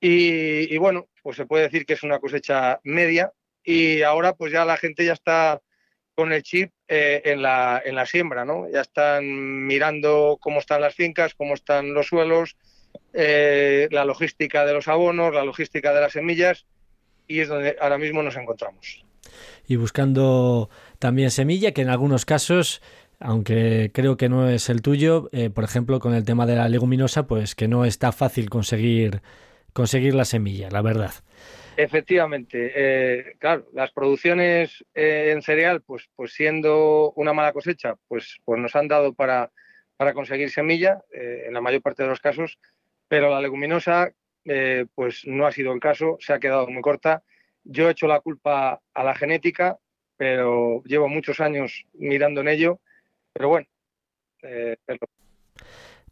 [0.00, 4.64] Y, bueno, pues se puede decir que es una cosecha media y ahora pues ya
[4.66, 5.62] la gente ya está
[6.14, 8.68] con el chip eh, en, la, en la siembra, ¿no?
[8.70, 12.56] Ya están mirando cómo están las fincas, cómo están los suelos,
[13.12, 16.66] eh, la logística de los abonos, la logística de las semillas,
[17.26, 19.04] y es donde ahora mismo nos encontramos.
[19.66, 22.82] Y buscando también semilla, que en algunos casos
[23.20, 26.68] aunque creo que no es el tuyo, eh, por ejemplo, con el tema de la
[26.68, 29.22] leguminosa, pues que no está fácil conseguir,
[29.72, 31.12] conseguir la semilla, la verdad.
[31.76, 38.38] Efectivamente, eh, claro, las producciones eh, en cereal, pues, pues siendo una mala cosecha, pues,
[38.44, 39.50] pues nos han dado para,
[39.96, 42.58] para conseguir semilla, en la mayor parte de los casos,
[43.08, 44.12] pero la leguminosa,
[44.94, 47.22] pues no ha sido el caso, se ha quedado muy corta.
[47.64, 49.78] Yo he hecho la culpa a la genética,
[50.16, 52.80] pero llevo muchos años mirando en ello
[53.34, 53.66] pero bueno,
[54.42, 54.76] eh,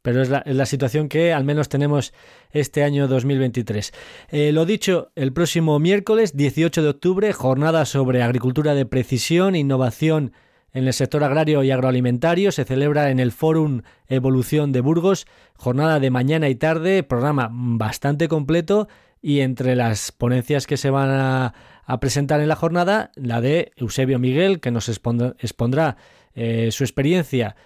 [0.02, 0.22] pero...
[0.22, 2.12] es la, situación que al menos tenemos
[2.50, 3.92] este año 2023.
[4.30, 10.32] Eh, lo dicho, el próximo miércoles 18 de octubre, jornada sobre agricultura de precisión, innovación
[10.72, 16.00] en el sector agrario y agroalimentario, se celebra en el Fórum Evolución de Burgos, jornada
[16.00, 18.88] de mañana y tarde, programa bastante completo.
[19.20, 21.54] Y entre las ponencias que se van a,
[22.00, 25.96] presentar en la jornada, la de Eusebio Miguel, que nos expondrá
[26.34, 27.56] eh, su experiencia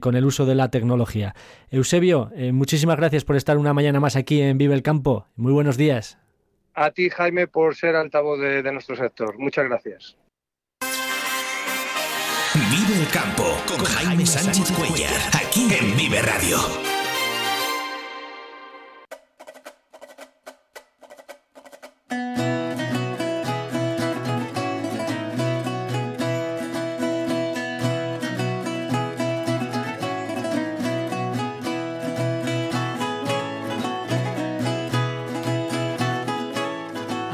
[0.00, 1.34] con el uso de la tecnología.
[1.70, 5.26] Eusebio, eh, muchísimas gracias por estar una mañana más aquí en Vive el Campo.
[5.36, 6.18] Muy buenos días.
[6.74, 9.38] A ti, Jaime, por ser altavoz de, de nuestro sector.
[9.38, 10.16] Muchas gracias.
[12.54, 16.58] Vive el Campo con Jaime Sánchez Cuellar, aquí en Vive Radio.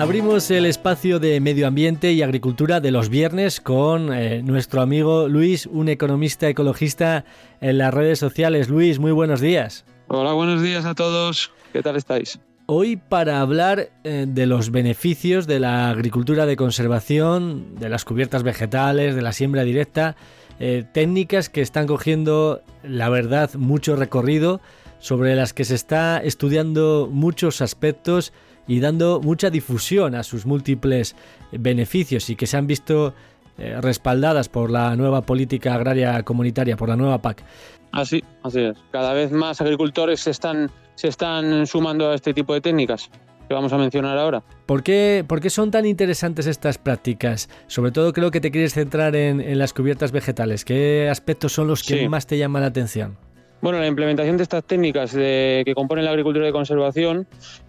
[0.00, 5.28] Abrimos el espacio de medio ambiente y agricultura de los viernes con eh, nuestro amigo
[5.28, 7.26] Luis, un economista ecologista
[7.60, 8.70] en las redes sociales.
[8.70, 9.84] Luis, muy buenos días.
[10.08, 11.52] Hola, buenos días a todos.
[11.74, 12.40] ¿Qué tal estáis?
[12.64, 18.42] Hoy para hablar eh, de los beneficios de la agricultura de conservación, de las cubiertas
[18.42, 20.16] vegetales, de la siembra directa,
[20.60, 24.62] eh, técnicas que están cogiendo, la verdad, mucho recorrido,
[24.98, 28.32] sobre las que se está estudiando muchos aspectos
[28.70, 31.16] y dando mucha difusión a sus múltiples
[31.50, 33.14] beneficios y que se han visto
[33.58, 37.42] eh, respaldadas por la nueva política agraria comunitaria, por la nueva PAC.
[37.90, 38.78] Así, así es.
[38.92, 43.10] Cada vez más agricultores se están, se están sumando a este tipo de técnicas
[43.48, 44.44] que vamos a mencionar ahora.
[44.66, 47.48] ¿Por qué, por qué son tan interesantes estas prácticas?
[47.66, 50.64] Sobre todo creo que te quieres centrar en, las cubiertas vegetales.
[50.64, 53.18] ¿Qué aspectos son los que más te llaman la atención?
[53.62, 57.26] Bueno, la implementación de estas técnicas que componen la agricultura de conservación,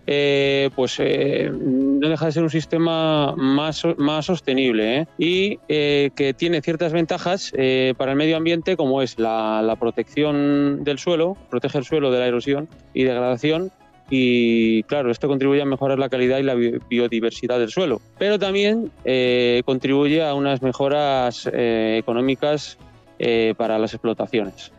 [0.08, 5.08] eh, pues eh, no deja de ser un sistema más, más sostenible ¿eh?
[5.18, 7.52] y que tiene ciertas ventajas
[7.98, 12.28] para el medio ambiente, como es la, protección del suelo, protege el suelo de la
[12.28, 13.72] erosión y degradación,
[14.10, 18.92] y claro, esto contribuye a mejorar la calidad y la biodiversidad del suelo, pero también
[19.66, 22.78] contribuye a unas mejoras económicas
[23.58, 24.72] para las explotaciones.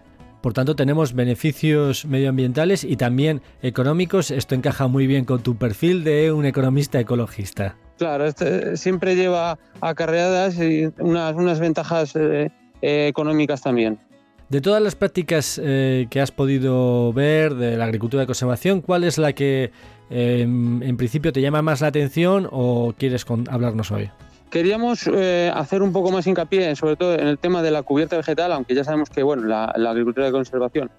[0.43, 4.33] Por tanto, tenemos beneficios medioambientales y también económicos.
[4.33, 7.77] Esto encaja muy bien con tu perfil de un economista ecologista.
[7.97, 10.57] Claro, este siempre lleva acarreadas
[10.99, 12.51] unas, unas ventajas eh,
[12.83, 14.01] eh, económicas también.
[14.49, 19.05] De todas las prácticas eh, que has podido ver de la agricultura de conservación, ¿cuál
[19.05, 19.71] es la que
[20.11, 24.11] en principio te llama más la atención o quieres hablarnos hoy?
[24.53, 28.19] Queríamos eh, hacer un poco más hincapié, sobre todo en el tema de la cubierta
[28.19, 30.91] vegetal, aunque ya sabemos que bueno, la, agricultura de conservación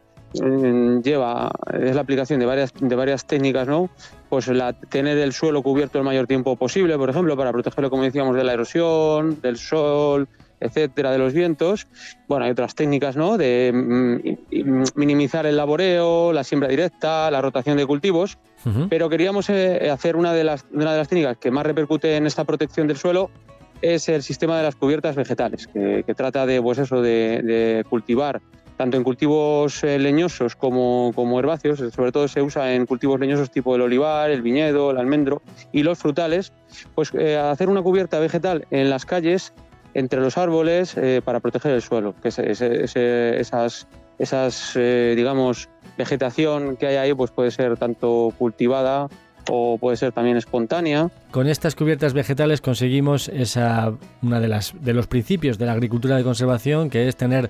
[1.03, 3.91] lleva es la aplicación de varias de varias técnicas, ¿no?
[4.27, 8.01] Pues la, tener el suelo cubierto el mayor tiempo posible, por ejemplo, para protegerlo, como
[8.01, 10.27] decíamos, de la erosión, del sol,
[10.63, 11.87] etcétera, de los vientos.
[12.27, 13.37] Bueno, hay otras técnicas, ¿no?
[13.37, 18.37] De mm, minimizar el laboreo, la siembra directa, la rotación de cultivos.
[18.89, 22.25] Pero queríamos eh, hacer una de, las, una de las técnicas que más repercute en
[22.25, 23.29] esta protección del suelo
[23.83, 28.41] es el sistema de las cubiertas vegetales, que, trata de, pues eso, de, cultivar
[28.77, 33.51] tanto en cultivos eh, leñosos como, como, herbáceos, sobre todo se usa en cultivos leñosos
[33.51, 36.53] tipo el olivar, el viñedo, el almendro y los frutales,
[36.95, 39.53] pues eh, hacer una cubierta vegetal en las calles
[39.93, 47.13] entre los árboles para proteger el suelo, que esas, esas digamos, vegetación que hay ahí
[47.13, 49.07] pues puede ser tanto cultivada
[49.49, 51.09] o puede ser también espontánea.
[51.31, 56.15] Con estas cubiertas vegetales conseguimos esa una de las de los principios de la agricultura
[56.15, 57.49] de conservación, que es tener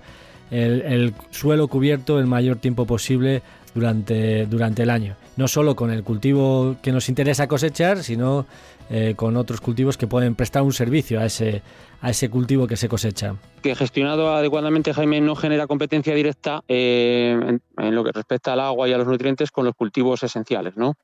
[0.51, 3.41] el, suelo cubierto el mayor tiempo posible
[3.73, 5.15] durante, durante el año.
[5.35, 8.45] No solo con el cultivo que nos interesa cosechar, sino
[8.89, 11.61] eh, con otros cultivos que pueden prestar un servicio a ese,
[12.01, 13.35] a ese cultivo que se cosecha.
[13.61, 18.93] Que gestionado adecuadamente, Jaime, no genera competencia directa en, lo que respecta al agua y
[18.93, 20.95] a los nutrientes con los cultivos esenciales, ¿no?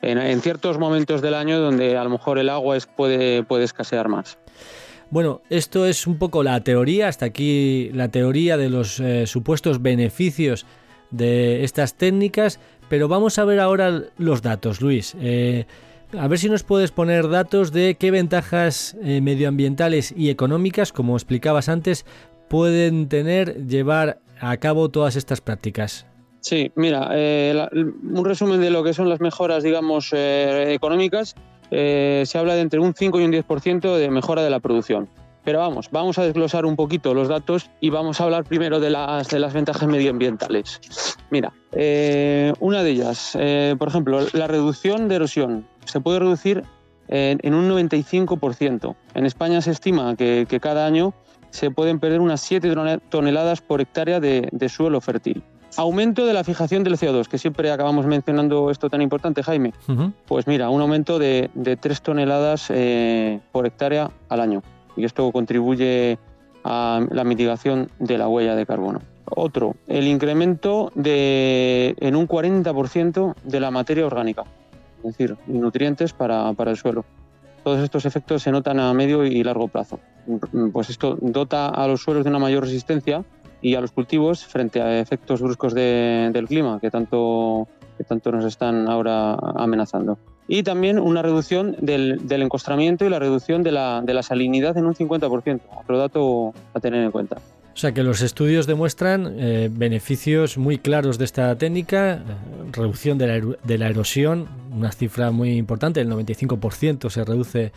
[0.00, 4.08] En, ciertos momentos del año donde a lo mejor el agua es, puede, puede escasear
[4.08, 4.38] más.
[5.10, 10.66] Bueno, esto es un poco la teoría, hasta aquí la teoría de los supuestos beneficios
[11.10, 15.16] de estas técnicas, pero vamos a ver ahora los datos, Luis.
[15.20, 15.66] Eh,
[16.18, 21.16] a ver si nos puedes poner datos de qué ventajas eh, medioambientales y económicas, como
[21.16, 22.06] explicabas antes,
[22.48, 26.06] pueden tener llevar a cabo todas estas prácticas.
[26.40, 31.34] Sí, mira, eh, un resumen de lo que son las mejoras, digamos, económicas.
[31.70, 35.08] se habla de entre un 5 y un 10% de mejora de la producción.
[35.48, 38.90] Pero vamos, vamos a desglosar un poquito los datos y vamos a hablar primero de
[38.90, 40.78] las, de las ventajas medioambientales.
[41.30, 46.64] Mira, eh, una de ellas, eh, por ejemplo, la reducción de erosión se puede reducir
[47.08, 48.94] en, un 95%.
[49.14, 51.14] En España se estima que, cada año
[51.48, 55.42] se pueden perder unas 7 toneladas por hectárea de, suelo fértil.
[55.78, 59.72] Aumento de la fijación del CO2, que siempre acabamos mencionando esto tan importante, Jaime.
[60.26, 61.48] Pues mira, un aumento de,
[61.80, 64.62] 3 toneladas eh, por hectárea al año
[64.98, 66.18] y esto contribuye
[66.64, 69.00] a la mitigación de la huella de carbono.
[69.24, 74.44] Otro, el incremento de, en un 40% de la materia orgánica,
[74.98, 77.04] es decir, nutrientes para, para el suelo.
[77.62, 80.00] Todos estos efectos se notan a medio y largo plazo.
[80.72, 83.24] Pues esto dota a los suelos de una mayor resistencia
[83.60, 88.46] y a los cultivos frente a efectos bruscos del clima que tanto, que tanto nos
[88.46, 90.16] están ahora amenazando
[90.48, 95.60] y también una reducción del, encostramiento y la reducción de la, salinidad en un 50%,
[95.78, 97.36] otro dato a tener en cuenta.
[97.36, 102.20] O sea que los estudios demuestran eh, beneficios muy claros de esta técnica, eh,
[102.72, 107.72] reducción de la, erosión, una cifra muy importante, el 95% se reduce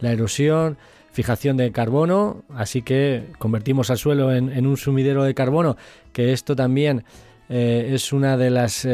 [0.00, 0.76] la erosión,
[1.12, 5.78] fijación de carbono, así que convertimos al suelo en un sumidero de carbono,
[6.12, 7.04] que esto también
[7.48, 8.86] eh, es una de las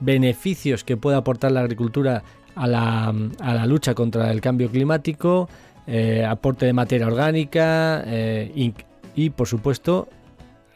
[0.00, 2.22] beneficios que puede aportar la agricultura
[2.54, 5.48] a la, a la lucha contra el cambio climático,
[5.86, 8.72] eh, aporte de materia orgánica eh,
[9.14, 10.08] y, por supuesto,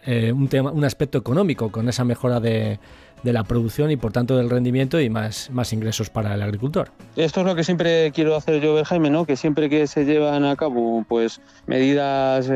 [0.04, 2.78] eh, un, tema, un aspecto económico con esa mejora de,
[3.22, 6.90] de la producción y por tanto del rendimiento y más, más ingresos para el agricultor.
[7.16, 9.26] Esto es lo que siempre quiero hacer yo, Jaime, ¿no?
[9.26, 12.48] que siempre que se llevan a cabo pues, medidas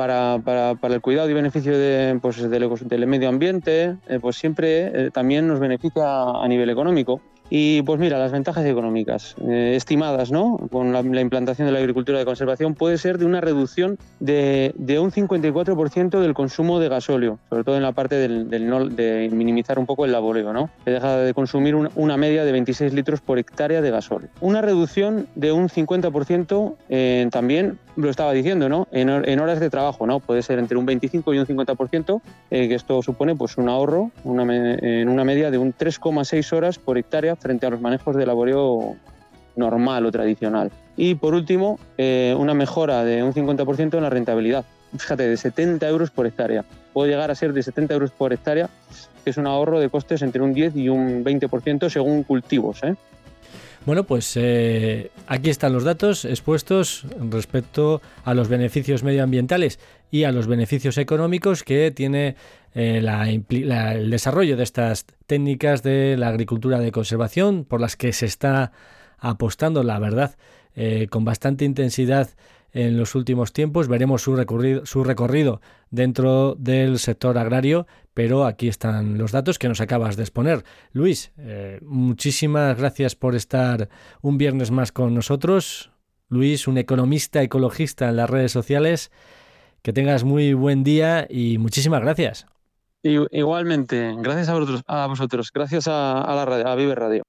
[0.00, 4.36] para, para, para, el cuidado y beneficio de, pues, del, del, medio ambiente, eh, pues
[4.36, 7.20] siempre eh, también nos beneficia a nivel económico.
[7.50, 10.56] Y pues mira, las ventajas económicas eh, estimadas ¿no?
[10.70, 15.00] con la, implantación de la agricultura de conservación puede ser de una reducción de, de
[15.00, 19.80] un 54% del consumo de gasóleo, sobre todo en la parte del, del de minimizar
[19.80, 20.70] un poco el laboreo, ¿no?
[20.84, 24.28] Se deja de consumir una media de 26 litros por hectárea de gasóleo.
[24.40, 28.86] Una reducción de un 50% eh, también lo estaba diciendo, ¿no?
[28.92, 29.10] En,
[29.40, 30.20] horas de trabajo, ¿no?
[30.20, 34.10] Puede ser entre un 25 y un 50%, eh, que esto supone pues un ahorro
[34.24, 38.96] en una media de un 3,6 horas por hectárea frente a los manejos de laboreo
[39.56, 40.70] normal o tradicional.
[40.96, 44.64] Y por último, eh, una mejora de un 50% en la rentabilidad.
[44.96, 46.64] Fíjate, de 70 euros por hectárea.
[46.92, 48.68] Puede llegar a ser de 70 euros por hectárea,
[49.24, 52.82] que es un ahorro de costes entre un 10 y un 20% según cultivos.
[52.82, 52.96] ¿eh?
[53.86, 59.78] Bueno, pues eh, aquí están los datos expuestos respecto a los beneficios medioambientales
[60.10, 62.36] y a los beneficios económicos que tiene
[62.74, 63.02] eh,
[63.48, 68.72] el desarrollo de estas técnicas de la agricultura de conservación por las que se está
[69.18, 70.36] apostando, la verdad,
[70.74, 72.30] eh, con bastante intensidad
[72.72, 73.88] en los últimos tiempos.
[73.88, 79.68] Veremos su recorrido, su recorrido dentro del sector agrario, pero aquí están los datos que
[79.68, 80.64] nos acabas de exponer.
[80.92, 83.88] Luis, eh, muchísimas gracias por estar
[84.22, 85.90] un viernes más con nosotros.
[86.28, 89.10] Luis, un economista ecologista en las redes sociales.
[89.82, 92.46] Que tengas muy buen día y muchísimas gracias.
[93.02, 97.22] Igualmente, gracias a vosotros, a vosotros gracias a, la radio, a Vive Radio.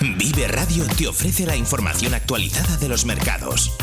[0.00, 3.76] Vive Radio te ofrece la información actualizada de los mercados.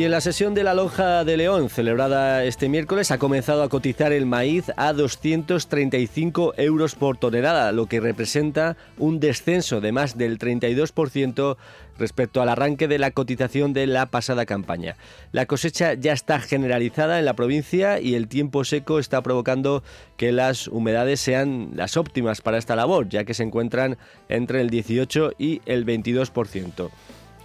[0.00, 3.68] Y en la sesión de la Lonja de León, celebrada este miércoles, ha comenzado a
[3.68, 10.16] cotizar el maíz a 235 euros por tonelada, lo que representa un descenso de más
[10.16, 11.58] del 32%
[11.98, 14.96] respecto al arranque de la cotización de la pasada campaña.
[15.32, 19.82] La cosecha ya está generalizada en la provincia y el tiempo seco está provocando
[20.16, 23.98] que las humedades sean las óptimas para esta labor, ya que se encuentran
[24.30, 26.88] entre el 18 y el 22%.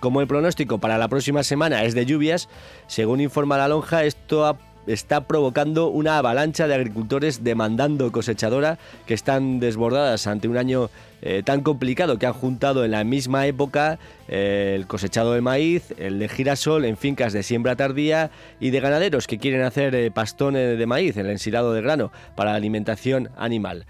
[0.06, 2.48] Como el pronóstico para la próxima semana es de lluvias,
[2.86, 8.78] según informa la lonja, esto está provocando una avalancha de agricultores demandando cosechadora
[9.08, 10.92] que están desbordadas ante un año
[11.24, 13.98] eh, tan complicado que han juntado en la misma época
[14.28, 18.30] eh, el cosechado de maíz, el de girasol en fincas de siembra tardía
[18.60, 22.54] y de ganaderos que quieren hacer eh, pastones de maíz, el ensilado de grano para
[22.54, 23.88] alimentación animal.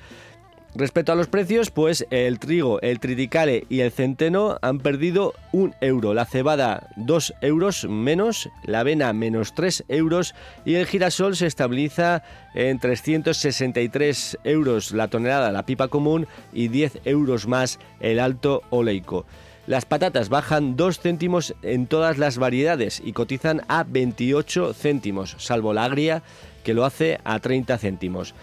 [0.78, 5.73] Respecto a los precios, pues el trigo, el triticale y el centeno han perdido un
[5.80, 11.47] euro, la cebada dos euros menos, la avena menos 3 euros y el girasol se
[11.47, 12.23] estabiliza
[12.55, 19.26] en 363 euros la tonelada, la pipa común y 10 euros más el alto oleico.
[19.67, 25.73] Las patatas bajan 2 céntimos en todas las variedades y cotizan a 28 céntimos, salvo
[25.73, 26.21] la agria
[26.65, 28.36] que lo hace a 30 céntimos.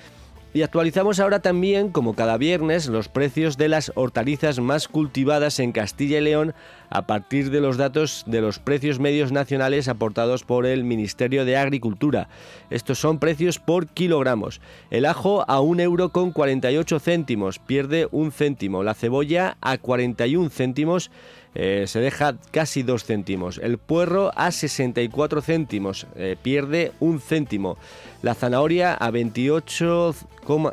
[0.54, 5.72] Y actualizamos ahora también, como cada viernes, los precios de las hortalizas más cultivadas en
[5.72, 6.54] Castilla y León
[6.90, 11.56] a partir de los datos de los precios medios nacionales aportados por el Ministerio de
[11.56, 12.28] Agricultura.
[12.68, 14.60] Estos son precios por kilogramos.
[14.90, 18.82] El ajo a 1 euro con 48 céntimos, pierde un céntimo.
[18.82, 21.10] La cebolla a 41 céntimos
[21.54, 23.58] eh, se deja casi 2 céntimos.
[23.58, 27.76] El puerro a 64 céntimos, eh, pierde un céntimo.
[28.22, 30.14] La zanahoria a 28,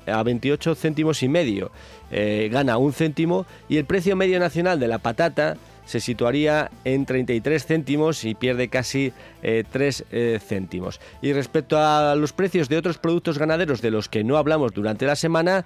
[0.08, 1.72] a 28 céntimos y medio,
[2.12, 3.46] eh, gana un céntimo.
[3.68, 8.68] Y el precio medio nacional de la patata se situaría en 33 céntimos y pierde
[8.68, 9.12] casi
[9.42, 10.06] 3
[10.40, 11.02] céntimos.
[11.20, 15.08] Y respecto a los precios de otros productos ganaderos de los que no hablamos durante
[15.08, 15.66] la semana,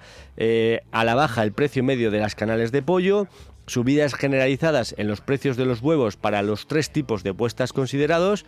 [0.92, 3.28] a la baja el precio medio de las canales de pollo,
[3.66, 8.44] subidas generalizadas en los precios de los huevos para los tres tipos de puestas considerados.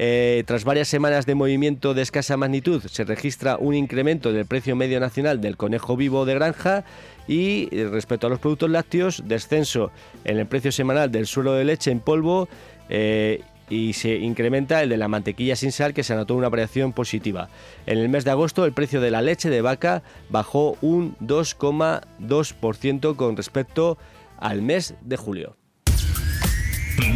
[0.00, 4.76] Eh, tras varias semanas de movimiento de escasa magnitud, se registra un incremento del precio
[4.76, 6.84] medio nacional del conejo vivo de granja
[7.26, 9.90] y eh, respecto a los productos lácteos, descenso
[10.24, 12.48] en el precio semanal del suelo de leche en polvo
[12.88, 16.92] eh, y se incrementa el de la mantequilla sin sal que se anotó una variación
[16.92, 17.48] positiva.
[17.86, 23.16] En el mes de agosto el precio de la leche de vaca bajó un 2,2%
[23.16, 23.98] con respecto
[24.38, 25.56] al mes de julio.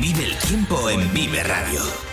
[0.00, 2.11] Vive el tiempo en Vive Radio.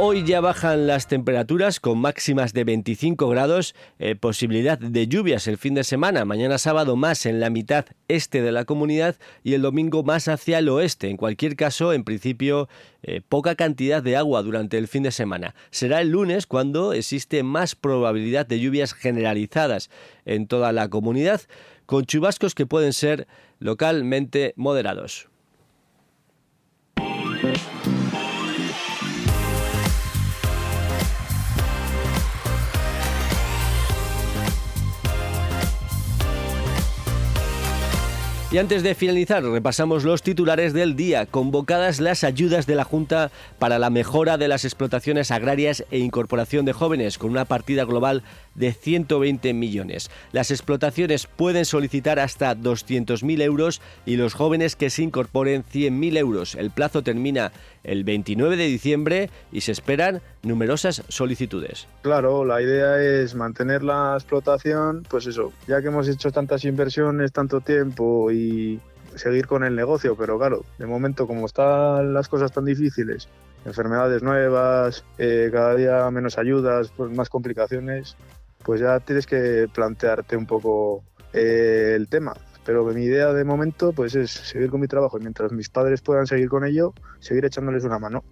[0.00, 5.58] Hoy ya bajan las temperaturas con máximas de 25 grados, eh, posibilidad de lluvias el
[5.58, 9.62] fin de semana, mañana sábado más en la mitad este de la comunidad y el
[9.62, 11.10] domingo más hacia el oeste.
[11.10, 12.68] En cualquier caso, en principio,
[13.02, 15.56] eh, poca cantidad de agua durante el fin de semana.
[15.72, 19.90] Será el lunes cuando existe más probabilidad de lluvias generalizadas
[20.24, 21.40] en toda la comunidad
[21.86, 23.26] con chubascos que pueden ser
[23.58, 25.28] localmente moderados.
[38.50, 41.26] Y antes de finalizar, repasamos los titulares del día.
[41.26, 46.64] Convocadas las ayudas de la Junta para la mejora de las explotaciones agrarias e incorporación
[46.64, 48.22] de jóvenes, con una partida global
[48.58, 50.10] de 120 millones.
[50.32, 56.54] Las explotaciones pueden solicitar hasta 200.000 euros y los jóvenes que se incorporen 100.000 euros.
[56.54, 57.52] El plazo termina
[57.84, 61.86] el 29 de diciembre y se esperan numerosas solicitudes.
[62.02, 67.32] Claro, la idea es mantener la explotación, pues eso, ya que hemos hecho tantas inversiones,
[67.32, 68.80] tanto tiempo y
[69.14, 73.28] seguir con el negocio, pero claro, de momento como están las cosas tan difíciles,
[73.64, 78.16] enfermedades nuevas, eh, cada día menos ayudas, pues más complicaciones,
[78.64, 82.34] pues ya tienes que plantearte un poco eh, el tema.
[82.64, 86.02] Pero mi idea de momento pues es seguir con mi trabajo y mientras mis padres
[86.02, 88.24] puedan seguir con ello, seguir echándoles una mano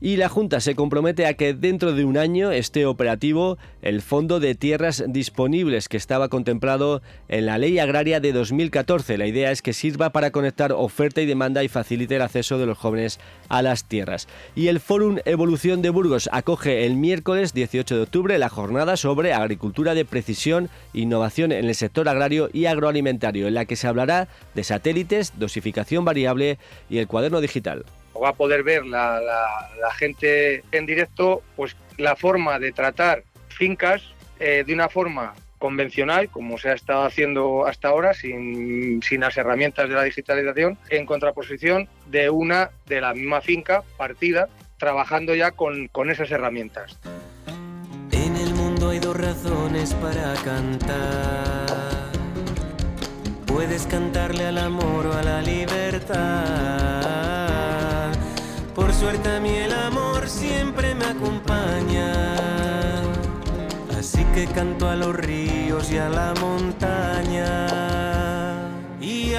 [0.00, 4.38] y la Junta se compromete a que dentro de un año esté operativo el Fondo
[4.40, 9.18] de Tierras Disponibles que estaba contemplado en la Ley Agraria de 2014.
[9.18, 12.66] La idea es que sirva para conectar oferta y demanda y facilite el acceso de
[12.66, 13.18] los jóvenes
[13.48, 14.28] a las tierras.
[14.54, 19.32] Y el Fórum Evolución de Burgos acoge el miércoles 18 de octubre la jornada sobre
[19.32, 24.28] agricultura de precisión, innovación en el sector agrario y agroalimentario, en la que se hablará
[24.54, 27.84] de satélites, dosificación variable y el cuaderno digital
[28.20, 29.20] va a poder ver la,
[29.96, 34.02] gente en directo, pues la forma de tratar fincas
[34.38, 39.88] eh, de una forma convencional, como se ha estado haciendo hasta ahora, sin, las herramientas
[39.88, 44.48] de la digitalización, en contraposición de una de la misma finca partida,
[44.78, 46.98] trabajando ya con, con esas herramientas.
[48.12, 51.68] En el mundo hay dos razones para cantar
[53.58, 56.97] puedes cantarle al amor o a la libertad.
[58.98, 62.34] Suerte a mí el amor siempre me acompaña.
[63.96, 67.68] Así que canto a los ríos y a la montaña.
[69.00, 69.34] Y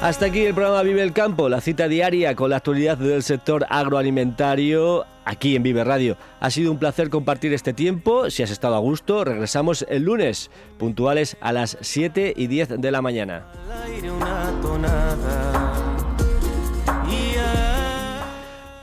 [0.00, 3.66] Hasta aquí el programa Vive el Campo, la cita diaria con la actualidad del sector
[3.68, 6.16] agroalimentario aquí en Vive Radio.
[6.38, 8.30] Ha sido un placer compartir este tiempo.
[8.30, 12.90] Si has estado a gusto, regresamos el lunes, puntuales a las 7 y 10 de
[12.92, 13.46] la mañana.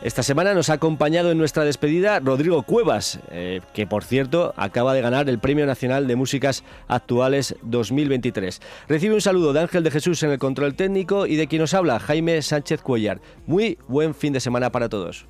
[0.05, 4.93] Esta semana nos ha acompañado en nuestra despedida Rodrigo Cuevas, eh, que por cierto acaba
[4.93, 8.61] de ganar el Premio Nacional de Músicas Actuales 2023.
[8.87, 11.73] Recibe un saludo de Ángel de Jesús en el control técnico y de quien nos
[11.73, 13.19] habla, Jaime Sánchez Cuellar.
[13.47, 15.25] Muy buen fin de semana para todos.